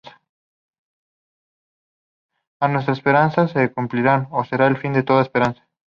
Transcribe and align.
O 2.59 2.67
nuestras 2.67 2.97
esperanzas 2.97 3.51
se 3.51 3.71
cumplirán, 3.71 4.27
o 4.31 4.43
será 4.43 4.65
el 4.65 4.77
fin 4.77 4.93
de 4.93 5.03
toda 5.03 5.21
esperanza. 5.21 5.63